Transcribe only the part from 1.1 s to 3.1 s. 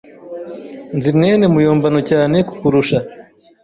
mwene muyombano cyane kukurusha.